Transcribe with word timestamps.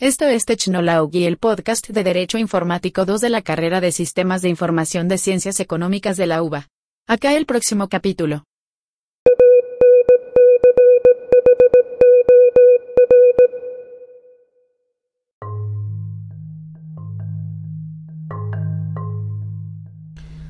Esto 0.00 0.26
es 0.26 0.44
Technology, 0.44 1.26
el 1.26 1.38
podcast 1.38 1.88
de 1.88 2.04
Derecho 2.04 2.38
Informático 2.38 3.04
2 3.04 3.20
de 3.20 3.30
la 3.30 3.42
carrera 3.42 3.80
de 3.80 3.90
Sistemas 3.90 4.42
de 4.42 4.48
Información 4.48 5.08
de 5.08 5.18
Ciencias 5.18 5.58
Económicas 5.58 6.16
de 6.16 6.28
la 6.28 6.40
UBA. 6.40 6.68
Acá 7.08 7.34
el 7.34 7.46
próximo 7.46 7.88
capítulo. 7.88 8.44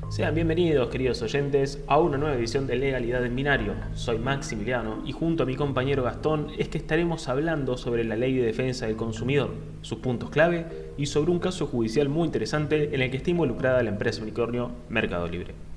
Sean 0.09 0.33
bienvenidos, 0.33 0.89
queridos 0.89 1.21
oyentes, 1.21 1.83
a 1.85 1.99
una 1.99 2.17
nueva 2.17 2.35
edición 2.35 2.65
de 2.65 2.75
Legalidad 2.75 3.23
en 3.23 3.35
Binario. 3.35 3.75
Soy 3.93 4.17
Maximiliano 4.17 5.03
y 5.05 5.11
junto 5.11 5.43
a 5.43 5.45
mi 5.45 5.55
compañero 5.55 6.01
Gastón 6.01 6.47
es 6.57 6.67
que 6.67 6.79
estaremos 6.79 7.27
hablando 7.27 7.77
sobre 7.77 8.03
la 8.03 8.15
Ley 8.15 8.35
de 8.35 8.47
Defensa 8.47 8.87
del 8.87 8.95
Consumidor, 8.95 9.53
sus 9.83 9.99
puntos 9.99 10.31
clave 10.31 10.65
y 10.97 11.05
sobre 11.05 11.29
un 11.29 11.37
caso 11.37 11.67
judicial 11.67 12.09
muy 12.09 12.25
interesante 12.25 12.95
en 12.95 13.03
el 13.03 13.11
que 13.11 13.17
está 13.17 13.29
involucrada 13.29 13.83
la 13.83 13.91
empresa 13.91 14.23
unicornio 14.23 14.71
Mercado 14.89 15.27
Libre. 15.27 15.68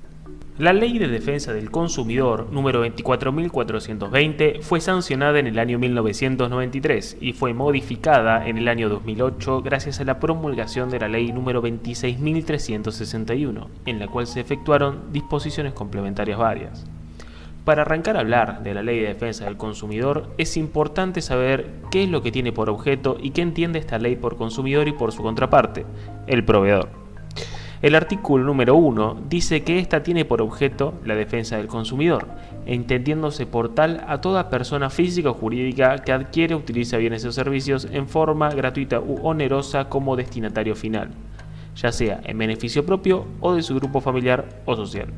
La 0.59 0.71
Ley 0.71 0.99
de 0.99 1.07
Defensa 1.07 1.51
del 1.51 1.71
Consumidor 1.71 2.49
número 2.51 2.85
24.420 2.85 4.61
fue 4.61 4.81
sancionada 4.81 5.39
en 5.39 5.47
el 5.47 5.57
año 5.57 5.79
1993 5.79 7.17
y 7.19 7.33
fue 7.33 7.55
modificada 7.55 8.47
en 8.47 8.59
el 8.59 8.67
año 8.67 8.87
2008 8.87 9.63
gracias 9.63 9.99
a 9.99 10.03
la 10.03 10.19
promulgación 10.19 10.91
de 10.91 10.99
la 10.99 11.07
Ley 11.07 11.31
número 11.31 11.63
26.361, 11.63 13.67
en 13.87 13.97
la 13.97 14.07
cual 14.07 14.27
se 14.27 14.41
efectuaron 14.41 15.11
disposiciones 15.11 15.73
complementarias 15.73 16.37
varias. 16.37 16.85
Para 17.65 17.81
arrancar 17.81 18.17
a 18.17 18.19
hablar 18.19 18.61
de 18.61 18.75
la 18.75 18.83
Ley 18.83 18.99
de 18.99 19.07
Defensa 19.07 19.45
del 19.45 19.57
Consumidor, 19.57 20.29
es 20.37 20.55
importante 20.55 21.21
saber 21.21 21.71
qué 21.89 22.03
es 22.03 22.09
lo 22.09 22.21
que 22.21 22.31
tiene 22.31 22.51
por 22.51 22.69
objeto 22.69 23.17
y 23.19 23.31
qué 23.31 23.41
entiende 23.41 23.79
esta 23.79 23.97
ley 23.97 24.17
por 24.17 24.37
consumidor 24.37 24.87
y 24.87 24.91
por 24.91 25.13
su 25.13 25.23
contraparte, 25.23 25.83
el 26.27 26.45
proveedor. 26.45 27.02
El 27.83 27.95
artículo 27.95 28.45
número 28.45 28.77
1 28.77 29.23
dice 29.27 29.63
que 29.63 29.77
ésta 29.77 30.03
tiene 30.03 30.23
por 30.23 30.41
objeto 30.41 30.93
la 31.03 31.15
defensa 31.15 31.57
del 31.57 31.67
consumidor, 31.67 32.29
entendiéndose 32.65 33.45
por 33.45 33.75
tal 33.75 34.05
a 34.07 34.21
toda 34.21 34.49
persona 34.49 34.89
física 34.89 35.31
o 35.31 35.33
jurídica 35.33 35.97
que 35.97 36.13
adquiere 36.13 36.55
o 36.55 36.59
utiliza 36.59 36.95
bienes 36.95 37.25
o 37.25 37.33
servicios 37.33 37.85
en 37.91 38.07
forma 38.07 38.49
gratuita 38.51 39.01
u 39.01 39.19
onerosa 39.27 39.89
como 39.89 40.15
destinatario 40.15 40.77
final, 40.77 41.09
ya 41.75 41.91
sea 41.91 42.21
en 42.23 42.37
beneficio 42.37 42.85
propio 42.85 43.25
o 43.41 43.53
de 43.53 43.63
su 43.63 43.75
grupo 43.75 43.99
familiar 43.99 44.45
o 44.63 44.77
social. 44.77 45.09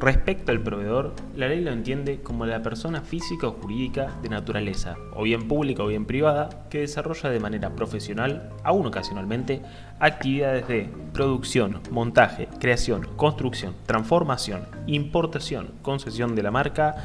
Respecto 0.00 0.50
al 0.50 0.60
proveedor, 0.60 1.14
la 1.36 1.46
ley 1.46 1.60
lo 1.60 1.70
entiende 1.70 2.22
como 2.24 2.44
la 2.44 2.60
persona 2.60 3.02
física 3.02 3.46
o 3.46 3.52
jurídica 3.52 4.16
de 4.20 4.30
naturaleza, 4.30 4.96
o 5.14 5.22
bien 5.22 5.46
pública 5.46 5.84
o 5.84 5.86
bien 5.86 6.06
privada, 6.06 6.66
que 6.70 6.80
desarrolla 6.80 7.30
de 7.30 7.38
manera 7.38 7.76
profesional, 7.76 8.50
aún 8.64 8.84
ocasionalmente, 8.84 9.62
actividades 10.00 10.66
de 10.66 10.88
producción, 11.12 11.80
montaje, 11.90 12.48
creación, 12.58 13.06
construcción, 13.16 13.74
transformación, 13.86 14.66
importación, 14.86 15.70
concesión 15.82 16.34
de 16.34 16.42
la 16.42 16.50
marca, 16.50 16.96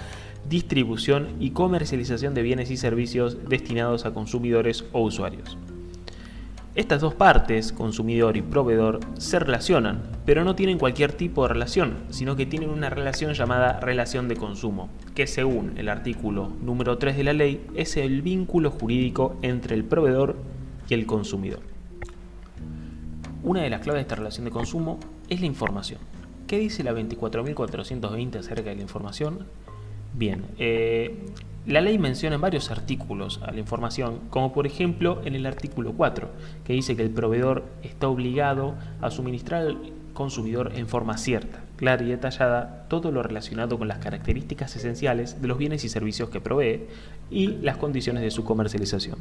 distribución 0.48 1.30
y 1.40 1.52
comercialización 1.52 2.34
de 2.34 2.42
bienes 2.42 2.72
y 2.72 2.78
servicios 2.78 3.38
destinados 3.50 4.06
a 4.06 4.14
consumidores 4.14 4.86
o 4.94 5.02
usuarios. 5.02 5.58
Estas 6.78 7.02
dos 7.02 7.16
partes, 7.16 7.74
consumidor 7.74 8.38
y 8.38 8.44
proveedor, 8.44 9.00
se 9.18 9.40
relacionan, 9.40 10.04
pero 10.28 10.44
no 10.44 10.56
tienen 10.56 10.78
cualquier 10.78 11.12
tipo 11.12 11.42
de 11.42 11.54
relación, 11.54 11.96
sino 12.12 12.36
que 12.36 12.46
tienen 12.46 12.70
una 12.70 12.92
relación 12.92 13.34
llamada 13.34 13.80
relación 13.80 14.28
de 14.28 14.36
consumo, 14.36 14.90
que 15.16 15.26
según 15.26 15.74
el 15.80 15.90
artículo 15.90 16.52
número 16.62 17.00
3 17.00 17.18
de 17.18 17.24
la 17.24 17.34
ley 17.34 17.66
es 17.74 17.98
el 17.98 18.22
vínculo 18.22 18.70
jurídico 18.70 19.38
entre 19.42 19.74
el 19.74 19.86
proveedor 19.86 20.36
y 20.88 20.94
el 20.94 21.08
consumidor. 21.08 21.77
Una 23.44 23.62
de 23.62 23.70
las 23.70 23.82
claves 23.82 24.00
de 24.00 24.02
esta 24.02 24.16
relación 24.16 24.46
de 24.46 24.52
consumo 24.52 25.00
es 25.30 25.40
la 25.40 25.46
información. 25.46 26.00
¿Qué 26.48 26.58
dice 26.58 26.84
la 26.84 26.94
24.420 26.94 28.40
acerca 28.40 28.70
de 28.70 28.76
la 28.76 28.82
información? 28.82 29.46
Bien, 30.14 30.46
eh, 30.58 31.16
la 31.68 31.82
ley 31.82 32.00
menciona 32.00 32.36
en 32.36 32.42
varios 32.42 32.72
artículos 32.72 33.40
a 33.44 33.52
la 33.52 33.60
información, 33.60 34.22
como 34.30 34.54
por 34.54 34.66
ejemplo 34.66 35.22
en 35.26 35.36
el 35.36 35.46
artículo 35.46 35.94
4, 35.94 36.30
que 36.64 36.74
dice 36.74 36.96
que 36.96 37.04
el 37.04 37.12
proveedor 37.12 37.66
está 37.84 38.08
obligado 38.08 38.76
a 39.02 39.12
suministrar 39.12 39.64
al 39.64 39.94
consumidor 40.14 40.72
en 40.76 40.88
forma 40.88 41.18
cierta, 41.18 41.60
clara 41.76 42.04
y 42.04 42.08
detallada 42.08 42.88
todo 42.88 43.12
lo 43.12 43.22
relacionado 43.22 43.78
con 43.78 43.88
las 43.88 44.00
características 44.00 44.76
esenciales 44.76 45.42
de 45.42 45.48
los 45.48 45.60
bienes 45.60 45.84
y 45.84 45.90
servicios 45.90 46.30
que 46.30 46.42
provee 46.42 46.88
y 47.30 47.48
las 47.62 47.78
condiciones 47.78 48.24
de 48.24 48.32
su 48.32 48.44
comercialización. 48.44 49.20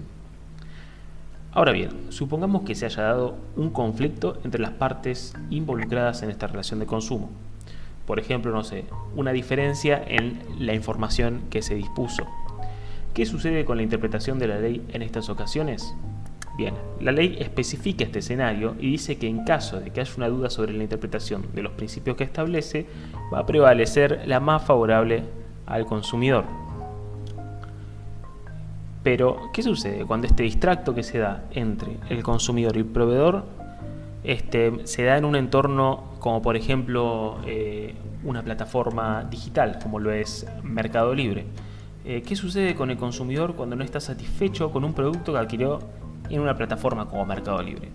Ahora 1.57 1.73
bien, 1.73 1.89
supongamos 2.11 2.65
que 2.65 2.75
se 2.75 2.85
haya 2.85 3.05
dado 3.05 3.35
un 3.57 3.71
conflicto 3.71 4.39
entre 4.45 4.61
las 4.61 4.73
partes 4.73 5.33
involucradas 5.49 6.23
en 6.23 6.29
esta 6.29 6.49
relación 6.49 6.81
de 6.81 6.85
consumo, 6.85 7.31
por 8.07 8.21
ejemplo, 8.21 8.53
no 8.53 8.63
sé, 8.63 8.85
una 9.15 9.33
diferencia 9.33 10.05
en 10.07 10.39
la 10.59 10.75
información 10.75 11.45
que 11.49 11.63
se 11.63 11.75
dispuso. 11.75 12.27
¿Qué 13.15 13.25
sucede 13.25 13.65
con 13.65 13.79
la 13.79 13.85
interpretación 13.85 14.39
de 14.39 14.49
la 14.49 14.59
ley 14.61 14.85
en 14.93 15.01
estas 15.01 15.31
ocasiones? 15.31 15.95
Bien, 16.59 16.75
la 17.01 17.13
ley 17.13 17.39
especifica 17.39 18.05
este 18.05 18.19
escenario 18.19 18.77
y 18.79 18.91
dice 18.91 19.17
que 19.17 19.27
en 19.27 19.45
caso 19.45 19.81
de 19.81 19.93
que 19.93 20.03
haya 20.03 20.13
una 20.19 20.29
duda 20.29 20.51
sobre 20.51 20.75
la 20.75 20.83
interpretación 20.83 21.47
de 21.55 21.63
los 21.63 21.73
principios 21.73 22.19
que 22.19 22.25
establece, 22.25 22.85
va 23.33 23.39
a 23.39 23.47
prevalecer 23.47 24.25
la 24.27 24.41
más 24.41 24.63
favorable 24.63 25.23
al 25.65 25.87
consumidor. 25.87 26.66
Pero, 29.07 29.53
¿qué 29.53 29.63
sucede 29.63 30.05
cuando 30.05 30.27
este 30.27 30.43
distracto 30.43 30.93
que 30.93 31.05
se 31.05 31.19
da 31.19 31.45
entre 31.53 31.97
el 32.11 32.25
consumidor 32.25 32.75
y 32.77 32.81
el 32.81 32.87
proveedor 32.87 33.45
este, 34.25 34.85
se 34.85 35.05
da 35.05 35.17
en 35.17 35.25
un 35.25 35.37
entorno 35.37 36.17
como 36.19 36.43
por 36.43 36.57
ejemplo 36.57 37.39
eh, 37.47 37.95
una 38.25 38.43
plataforma 38.43 39.23
digital 39.31 39.79
como 39.81 40.01
lo 40.01 40.11
es 40.11 40.45
Mercado 40.65 41.15
Libre. 41.15 41.47
Eh, 42.05 42.23
¿Qué 42.23 42.35
sucede 42.35 42.75
con 42.75 42.91
el 42.91 42.97
consumidor 42.97 43.55
cuando 43.55 43.77
no 43.77 43.85
está 43.85 44.01
satisfecho 44.01 44.73
con 44.73 44.85
un 44.85 44.93
producto 44.93 45.33
que 45.33 45.39
adquirió 45.39 45.79
en 46.29 46.41
una 46.41 46.57
plataforma 46.57 47.09
como 47.09 47.25
Mercado 47.27 47.63
Libre? 47.63 47.93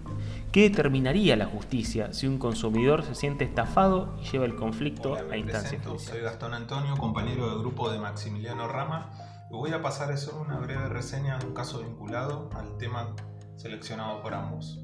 ¿Qué 0.53 0.61
determinaría 0.61 1.35
la 1.35 1.45
justicia 1.45 2.13
si 2.13 2.25
un 2.25 2.37
consumidor 2.37 3.03
se 3.03 3.15
siente 3.15 3.43
estafado 3.43 4.17
y 4.23 4.29
lleva 4.29 4.45
el 4.45 4.55
conflicto 4.55 5.17
a 5.29 5.35
instancias 5.35 5.83
Soy 5.97 6.21
Gastón 6.21 6.53
Antonio, 6.53 6.95
compañero 6.95 7.49
del 7.49 7.59
grupo 7.59 7.91
de 7.91 7.99
Maximiliano 7.99 8.69
Rama. 8.69 9.30
Y 9.51 9.53
voy 9.53 9.73
a 9.73 9.81
pasar 9.81 10.11
a 10.11 10.13
hacer 10.13 10.33
una 10.33 10.57
breve 10.59 10.87
reseña 10.87 11.37
de 11.37 11.45
un 11.45 11.53
caso 11.53 11.79
vinculado 11.79 12.49
al 12.55 12.77
tema 12.77 13.13
seleccionado 13.57 14.21
por 14.21 14.33
ambos. 14.33 14.79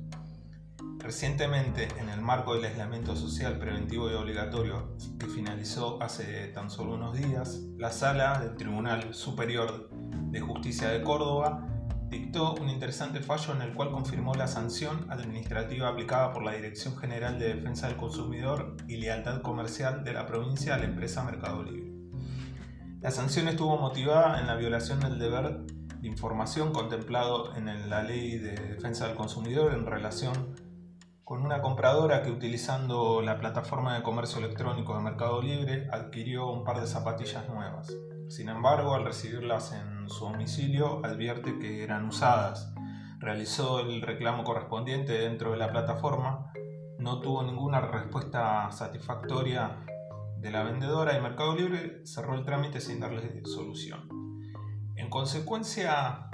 Recientemente, 0.99 1.87
en 1.99 2.09
el 2.09 2.21
marco 2.21 2.53
del 2.53 2.65
aislamiento 2.65 3.15
social 3.15 3.59
preventivo 3.59 4.11
y 4.11 4.13
obligatorio 4.15 4.93
que 5.17 5.27
finalizó 5.27 6.03
hace 6.03 6.47
tan 6.49 6.69
solo 6.69 6.95
unos 6.95 7.15
días, 7.15 7.61
la 7.77 7.91
sala 7.91 8.39
del 8.39 8.57
Tribunal 8.57 9.13
Superior 9.13 9.89
de 10.31 10.41
Justicia 10.41 10.89
de 10.89 11.01
Córdoba 11.01 11.65
dictó 12.09 12.55
un 12.55 12.67
interesante 12.69 13.21
fallo 13.21 13.53
en 13.53 13.61
el 13.61 13.73
cual 13.73 13.91
confirmó 13.91 14.33
la 14.33 14.47
sanción 14.47 15.09
administrativa 15.09 15.87
aplicada 15.87 16.33
por 16.33 16.43
la 16.43 16.51
Dirección 16.51 16.97
General 16.97 17.39
de 17.39 17.55
Defensa 17.55 17.87
del 17.87 17.95
Consumidor 17.95 18.75
y 18.87 18.97
Lealtad 18.97 19.41
Comercial 19.41 20.03
de 20.03 20.11
la 20.11 20.25
provincia 20.25 20.75
a 20.75 20.77
la 20.77 20.85
empresa 20.85 21.23
Mercado 21.23 21.63
Libre. 21.63 21.86
La 23.07 23.11
sanción 23.11 23.47
estuvo 23.47 23.77
motivada 23.77 24.37
en 24.41 24.47
la 24.47 24.57
violación 24.57 24.99
del 24.99 25.17
deber 25.17 25.59
de 25.59 26.07
información 26.09 26.73
contemplado 26.73 27.55
en 27.55 27.89
la 27.89 28.03
Ley 28.03 28.37
de 28.37 28.51
Defensa 28.51 29.07
del 29.07 29.15
Consumidor 29.15 29.73
en 29.73 29.85
relación 29.85 30.57
con 31.23 31.41
una 31.41 31.61
compradora 31.61 32.21
que 32.21 32.31
utilizando 32.31 33.21
la 33.21 33.39
plataforma 33.39 33.95
de 33.95 34.03
comercio 34.03 34.39
electrónico 34.39 34.93
de 34.93 35.03
Mercado 35.03 35.41
Libre 35.41 35.87
adquirió 35.89 36.51
un 36.51 36.65
par 36.65 36.81
de 36.81 36.87
zapatillas 36.87 37.47
nuevas. 37.47 37.95
Sin 38.27 38.49
embargo, 38.49 38.93
al 38.93 39.05
recibirlas 39.05 39.71
en 39.71 40.09
su 40.09 40.25
domicilio, 40.25 40.99
advierte 41.05 41.59
que 41.59 41.85
eran 41.85 42.09
usadas. 42.09 42.73
Realizó 43.19 43.79
el 43.79 44.01
reclamo 44.01 44.43
correspondiente 44.43 45.13
dentro 45.13 45.51
de 45.51 45.57
la 45.57 45.71
plataforma, 45.71 46.51
no 46.99 47.21
tuvo 47.21 47.41
ninguna 47.43 47.79
respuesta 47.79 48.69
satisfactoria 48.69 49.77
de 50.47 50.53
la 50.53 50.63
vendedora 50.63 51.17
y 51.17 51.21
Mercado 51.21 51.53
Libre 51.57 52.05
cerró 52.05 52.33
el 52.33 52.45
trámite 52.45 52.79
sin 52.79 53.01
darle 53.01 53.43
solución. 53.43 54.07
En 54.95 55.09
consecuencia, 55.09 56.29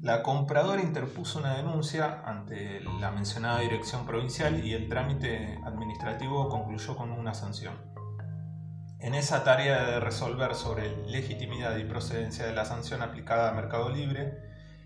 la 0.00 0.22
compradora 0.22 0.80
interpuso 0.80 1.40
una 1.40 1.54
denuncia 1.54 2.22
ante 2.24 2.80
la 2.80 3.10
mencionada 3.10 3.60
dirección 3.60 4.06
provincial 4.06 4.64
y 4.64 4.72
el 4.72 4.88
trámite 4.88 5.60
administrativo 5.62 6.48
concluyó 6.48 6.96
con 6.96 7.12
una 7.12 7.34
sanción. 7.34 7.74
En 8.98 9.14
esa 9.14 9.44
tarea 9.44 9.84
de 9.90 10.00
resolver 10.00 10.54
sobre 10.54 10.96
legitimidad 11.06 11.76
y 11.76 11.84
procedencia 11.84 12.46
de 12.46 12.54
la 12.54 12.64
sanción 12.64 13.02
aplicada 13.02 13.50
a 13.50 13.52
Mercado 13.52 13.90
Libre, 13.90 14.38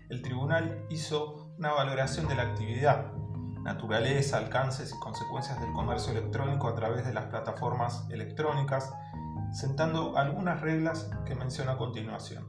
el 0.09 0.21
tribunal 0.21 0.85
hizo 0.89 1.53
una 1.57 1.71
valoración 1.71 2.27
de 2.27 2.35
la 2.35 2.43
actividad, 2.43 3.13
naturaleza, 3.63 4.37
alcances 4.37 4.93
y 4.95 4.99
consecuencias 4.99 5.59
del 5.59 5.71
comercio 5.73 6.11
electrónico 6.11 6.67
a 6.67 6.75
través 6.75 7.05
de 7.05 7.13
las 7.13 7.25
plataformas 7.25 8.05
electrónicas, 8.09 8.93
sentando 9.51 10.17
algunas 10.17 10.61
reglas 10.61 11.09
que 11.25 11.35
menciono 11.35 11.71
a 11.71 11.77
continuación. 11.77 12.45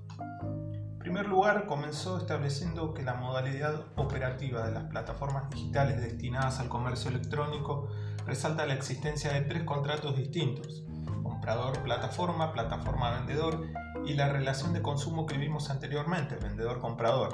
primer 0.99 1.27
lugar, 1.27 1.67
comenzó 1.67 2.19
estableciendo 2.19 2.95
que 2.95 3.03
la 3.03 3.15
modalidad 3.15 3.87
operativa 3.97 4.67
de 4.67 4.73
las 4.73 4.85
plataformas 4.85 5.51
digitales 5.51 6.01
destinadas 6.01 6.61
al 6.61 6.69
comercio 6.69 7.11
electrónico 7.11 7.89
resalta 8.27 8.67
la 8.67 8.75
existencia 8.75 9.33
de 9.33 9.41
tres 9.41 9.65
contratos 9.65 10.17
distintos, 10.17 10.85
comprador-plataforma, 11.23 12.53
plataforma-vendedor 12.53 13.67
y 14.07 14.15
la 14.15 14.29
relación 14.29 14.73
de 14.75 14.83
consumo 14.83 15.27
que 15.27 15.39
vimos 15.39 15.71
anteriormente, 15.71 16.37
vendedor-comprador. 16.37 17.31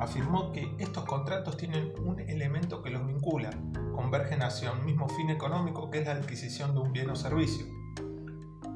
Afirmó 0.00 0.50
que 0.50 0.74
estos 0.78 1.04
contratos 1.04 1.56
tienen 1.56 1.92
un 2.04 2.18
elemento 2.18 2.82
que 2.82 2.90
los 2.90 3.06
vincula, 3.06 3.50
convergen 3.94 4.42
hacia 4.42 4.72
un 4.72 4.84
mismo 4.84 5.08
fin 5.08 5.30
económico 5.30 5.90
que 5.90 6.00
es 6.00 6.06
la 6.06 6.14
adquisición 6.14 6.74
de 6.74 6.80
un 6.80 6.92
bien 6.92 7.10
o 7.10 7.16
servicio. 7.16 7.66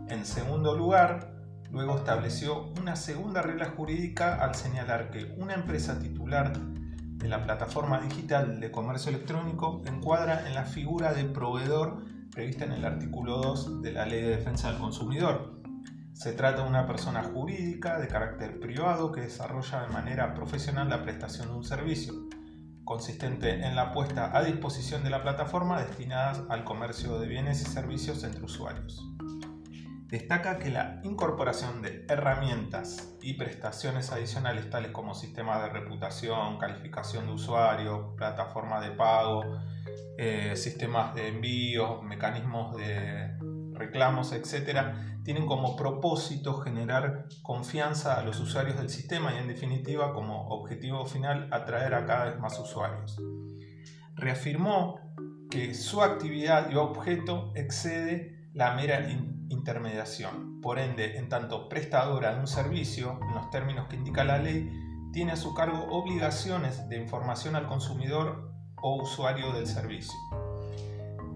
En 0.08 0.24
segundo 0.24 0.76
lugar, 0.76 1.34
Luego 1.74 1.96
estableció 1.96 2.72
una 2.80 2.94
segunda 2.94 3.42
regla 3.42 3.72
jurídica 3.76 4.36
al 4.36 4.54
señalar 4.54 5.10
que 5.10 5.34
una 5.38 5.54
empresa 5.54 5.98
titular 5.98 6.56
de 6.56 7.28
la 7.28 7.42
plataforma 7.42 8.00
digital 8.00 8.60
de 8.60 8.70
comercio 8.70 9.10
electrónico 9.10 9.82
encuadra 9.84 10.46
en 10.46 10.54
la 10.54 10.66
figura 10.66 11.12
de 11.12 11.24
proveedor 11.24 12.04
prevista 12.30 12.64
en 12.64 12.72
el 12.72 12.84
artículo 12.84 13.38
2 13.38 13.82
de 13.82 13.90
la 13.90 14.06
Ley 14.06 14.22
de 14.22 14.36
Defensa 14.36 14.70
del 14.70 14.78
Consumidor. 14.78 15.53
Se 16.14 16.32
trata 16.32 16.62
de 16.62 16.68
una 16.68 16.86
persona 16.86 17.24
jurídica 17.24 17.98
de 17.98 18.06
carácter 18.06 18.60
privado 18.60 19.10
que 19.10 19.22
desarrolla 19.22 19.82
de 19.82 19.88
manera 19.88 20.32
profesional 20.32 20.88
la 20.88 21.02
prestación 21.02 21.48
de 21.48 21.54
un 21.54 21.64
servicio, 21.64 22.14
consistente 22.84 23.66
en 23.66 23.74
la 23.74 23.92
puesta 23.92 24.34
a 24.34 24.44
disposición 24.44 25.02
de 25.02 25.10
la 25.10 25.22
plataforma 25.22 25.82
destinadas 25.82 26.42
al 26.48 26.62
comercio 26.62 27.18
de 27.18 27.26
bienes 27.26 27.62
y 27.62 27.64
servicios 27.64 28.22
entre 28.22 28.44
usuarios. 28.44 29.04
Destaca 30.06 30.60
que 30.60 30.70
la 30.70 31.00
incorporación 31.02 31.82
de 31.82 32.06
herramientas 32.08 33.16
y 33.20 33.34
prestaciones 33.34 34.12
adicionales 34.12 34.70
tales 34.70 34.92
como 34.92 35.14
sistemas 35.14 35.62
de 35.62 35.70
reputación, 35.70 36.58
calificación 36.58 37.26
de 37.26 37.32
usuario, 37.32 38.14
plataforma 38.14 38.80
de 38.80 38.92
pago, 38.92 39.42
eh, 40.16 40.54
sistemas 40.54 41.12
de 41.16 41.26
envío, 41.26 42.02
mecanismos 42.02 42.76
de 42.76 43.36
reclamos, 43.74 44.32
etc., 44.32 44.94
tienen 45.24 45.46
como 45.46 45.76
propósito 45.76 46.54
generar 46.60 47.26
confianza 47.42 48.18
a 48.18 48.22
los 48.22 48.40
usuarios 48.40 48.76
del 48.76 48.90
sistema 48.90 49.32
y 49.34 49.38
en 49.38 49.48
definitiva 49.48 50.12
como 50.12 50.48
objetivo 50.48 51.06
final 51.06 51.48
atraer 51.50 51.94
a 51.94 52.04
cada 52.04 52.26
vez 52.26 52.38
más 52.38 52.58
usuarios. 52.58 53.18
Reafirmó 54.14 55.00
que 55.50 55.74
su 55.74 56.02
actividad 56.02 56.70
y 56.70 56.76
objeto 56.76 57.52
excede 57.54 58.50
la 58.52 58.74
mera 58.74 59.08
intermediación. 59.48 60.60
Por 60.60 60.78
ende, 60.78 61.18
en 61.18 61.28
tanto 61.28 61.68
prestadora 61.68 62.34
de 62.34 62.40
un 62.40 62.46
servicio, 62.46 63.18
en 63.22 63.34
los 63.34 63.50
términos 63.50 63.88
que 63.88 63.96
indica 63.96 64.24
la 64.24 64.38
ley, 64.38 64.70
tiene 65.12 65.32
a 65.32 65.36
su 65.36 65.54
cargo 65.54 65.86
obligaciones 65.90 66.88
de 66.88 66.96
información 66.96 67.56
al 67.56 67.66
consumidor 67.66 68.52
o 68.82 69.02
usuario 69.02 69.52
del 69.52 69.66
servicio. 69.66 70.14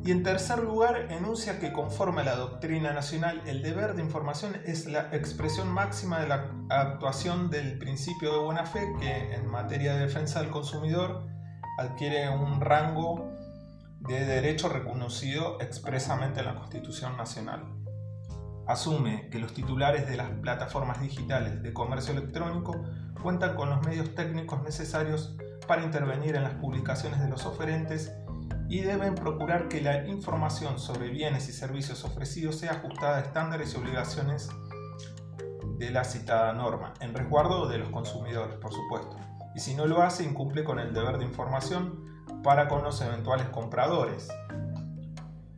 Y 0.04 0.12
en 0.12 0.22
tercer 0.22 0.60
lugar, 0.60 1.10
enuncia 1.10 1.58
que 1.58 1.72
conforme 1.72 2.22
a 2.22 2.24
la 2.24 2.36
doctrina 2.36 2.92
nacional, 2.92 3.42
el 3.46 3.62
deber 3.62 3.94
de 3.94 4.02
información 4.02 4.56
es 4.64 4.86
la 4.86 5.08
expresión 5.12 5.68
máxima 5.68 6.20
de 6.20 6.28
la 6.28 6.50
actuación 6.70 7.50
del 7.50 7.78
principio 7.78 8.32
de 8.32 8.38
buena 8.38 8.64
fe 8.64 8.92
que 9.00 9.34
en 9.34 9.46
materia 9.46 9.94
de 9.94 10.00
defensa 10.00 10.40
del 10.40 10.50
consumidor 10.50 11.26
adquiere 11.78 12.30
un 12.30 12.60
rango 12.60 13.30
de 14.00 14.24
derecho 14.24 14.68
reconocido 14.68 15.60
expresamente 15.60 16.40
en 16.40 16.46
la 16.46 16.54
Constitución 16.54 17.16
Nacional. 17.16 17.64
Asume 18.66 19.28
que 19.30 19.38
los 19.38 19.52
titulares 19.54 20.08
de 20.08 20.16
las 20.16 20.30
plataformas 20.30 21.00
digitales 21.00 21.62
de 21.62 21.72
comercio 21.72 22.12
electrónico 22.12 22.84
cuentan 23.22 23.56
con 23.56 23.70
los 23.70 23.84
medios 23.84 24.14
técnicos 24.14 24.62
necesarios 24.62 25.36
para 25.66 25.82
intervenir 25.82 26.36
en 26.36 26.44
las 26.44 26.54
publicaciones 26.54 27.20
de 27.20 27.28
los 27.28 27.44
oferentes 27.46 28.12
y 28.68 28.80
deben 28.80 29.14
procurar 29.14 29.68
que 29.68 29.80
la 29.80 30.06
información 30.06 30.78
sobre 30.78 31.08
bienes 31.08 31.48
y 31.48 31.52
servicios 31.52 32.04
ofrecidos 32.04 32.56
sea 32.56 32.72
ajustada 32.72 33.16
a 33.16 33.20
estándares 33.20 33.74
y 33.74 33.78
obligaciones 33.78 34.50
de 35.78 35.90
la 35.90 36.04
citada 36.04 36.52
norma, 36.52 36.92
en 37.00 37.14
resguardo 37.14 37.68
de 37.68 37.78
los 37.78 37.88
consumidores, 37.90 38.56
por 38.56 38.72
supuesto. 38.72 39.16
Y 39.54 39.60
si 39.60 39.74
no 39.74 39.86
lo 39.86 40.02
hace, 40.02 40.24
incumple 40.24 40.64
con 40.64 40.78
el 40.78 40.92
deber 40.92 41.18
de 41.18 41.24
información 41.24 42.04
para 42.42 42.68
con 42.68 42.82
los 42.82 43.00
eventuales 43.00 43.48
compradores, 43.48 44.28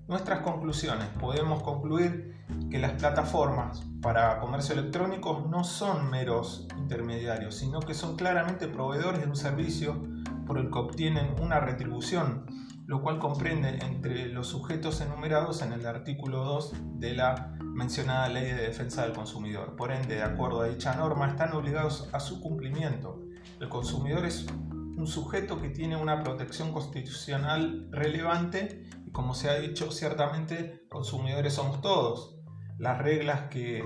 nuestras 0.07 0.41
conclusiones. 0.41 1.07
Podemos 1.21 1.63
concluir 1.63 2.37
que 2.71 2.79
las 2.79 2.93
plataformas 2.93 3.83
para 4.03 4.39
comercio 4.41 4.75
electrónico 4.75 5.47
no 5.49 5.65
son 5.65 6.11
meros 6.11 6.69
intermediarios, 6.77 7.57
sino 7.57 7.81
que 7.81 7.95
son 7.95 8.17
claramente 8.17 8.69
proveedores 8.69 9.21
de 9.21 9.27
un 9.27 9.37
servicio 9.37 10.03
por 10.47 10.59
el 10.59 10.71
que 10.71 10.79
obtienen 10.79 11.35
una 11.41 11.61
retribución, 11.61 12.47
lo 12.91 13.03
cual 13.03 13.21
comprende 13.21 13.79
entre 13.83 14.27
los 14.27 14.49
sujetos 14.49 15.01
enumerados 15.01 15.63
en 15.63 15.73
el 15.73 15.87
artículo 15.87 16.45
2 16.45 16.73
de 16.99 17.15
la 17.15 17.55
mencionada 17.61 18.29
Ley 18.29 18.47
de 18.47 18.63
Defensa 18.67 19.03
del 19.03 19.13
Consumidor. 19.13 19.77
Por 19.77 19.93
ende, 19.93 20.17
de 20.17 20.25
acuerdo 20.25 20.63
a 20.63 20.67
dicha 20.67 20.97
norma, 20.97 21.29
están 21.29 21.53
obligados 21.53 22.09
a 22.13 22.19
su 22.19 22.41
cumplimiento. 22.41 23.23
El 23.61 23.69
consumidor 23.69 24.27
es 24.27 24.45
un 24.73 25.07
sujeto 25.07 25.63
que 25.63 25.69
tiene 25.69 25.95
una 25.95 26.25
protección 26.25 26.73
constitucional 26.73 27.87
relevante 27.93 28.91
como 29.13 29.35
se 29.35 29.51
ha 29.51 29.59
dicho, 29.59 29.93
ciertamente 29.93 30.87
consumidores 30.89 31.55
somos 31.55 31.81
todos. 31.81 32.37
Las 32.77 32.99
reglas 32.99 33.51
que 33.51 33.85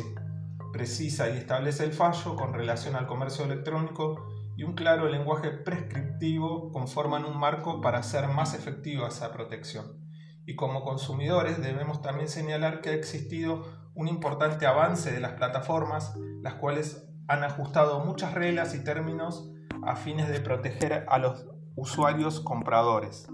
precisa 0.73 1.29
y 1.29 1.37
establece 1.37 1.85
el 1.85 1.93
fallo 1.93 2.37
con 2.37 2.55
relación 2.55 2.97
al 2.97 3.07
comercio 3.07 3.45
electrónico 3.45 4.27
y 4.57 4.65
un 4.65 4.75
claro 4.75 5.09
lenguaje 5.09 5.51
prescriptivo 5.51 6.71
conforman 6.73 7.25
un 7.25 7.39
marco 7.39 7.81
para 7.81 7.99
hacer 7.99 8.29
más 8.29 8.55
efectiva 8.55 9.09
esa 9.09 9.33
protección. 9.33 10.01
Y 10.47 10.57
como 10.57 10.83
consumidores 10.83 11.61
debemos 11.61 12.03
también 12.03 12.29
señalar 12.29 12.81
que 12.81 12.91
ha 12.91 12.95
existido 12.95 13.65
un 13.95 14.09
importante 14.09 14.67
avance 14.67 15.11
de 15.11 15.21
las 15.21 15.33
plataformas, 15.33 16.15
las 16.43 16.55
cuales 16.55 17.09
han 17.29 17.43
ajustado 17.45 18.05
muchas 18.05 18.35
reglas 18.35 18.75
y 18.75 18.85
términos 18.85 19.51
a 19.83 19.97
fines 19.97 20.29
de 20.29 20.41
proteger 20.41 21.07
a 21.09 21.19
los 21.19 21.47
usuarios 21.75 22.41
compradores. 22.41 23.27